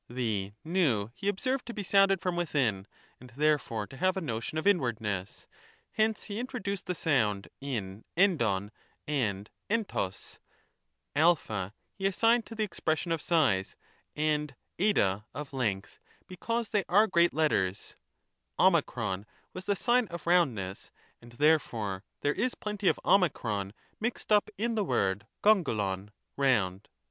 The 0.09 0.53
V 0.65 1.09
he 1.13 1.27
observed 1.27 1.67
to 1.67 1.75
be 1.75 1.83
sounded 1.83 2.19
from 2.21 2.35
within, 2.35 2.87
and 3.19 3.29
therefore 3.35 3.85
to 3.85 3.97
have 3.97 4.17
a 4.17 4.19
notion 4.19 4.57
of 4.57 4.65
inwardness; 4.65 5.45
hence 5.91 6.23
he 6.23 6.39
introduced 6.39 6.87
the 6.87 6.95
sound 6.95 7.49
in 7.59 8.03
Evdov 8.17 8.71
and 9.07 9.47
kvrog: 9.69 10.39
a 11.15 11.73
he 11.93 12.07
assigned 12.07 12.47
to 12.47 12.55
the 12.55 12.63
expression 12.63 13.11
of 13.11 13.21
size, 13.21 13.75
and 14.15 14.55
Tj 14.79 15.23
of 15.35 15.53
length, 15.53 15.99
because 16.27 16.69
they 16.69 16.83
are 16.89 17.05
great 17.05 17.31
letters: 17.31 17.95
0 18.59 18.81
was 19.53 19.65
the 19.65 19.75
sign 19.75 20.07
of 20.07 20.25
roundness, 20.25 20.89
and 21.21 21.33
therefore 21.33 22.03
there 22.21 22.33
is 22.33 22.55
plenty 22.55 22.87
of 22.87 22.99
0 23.05 23.69
mixed 23.99 24.31
up 24.31 24.49
in 24.57 24.73
the 24.73 24.83
word 24.83 25.27
yoyyvXov 25.43 26.09
(round). 26.37 26.89